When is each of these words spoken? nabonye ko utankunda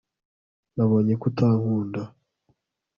nabonye 0.75 1.13
ko 1.21 1.25
utankunda 1.31 2.01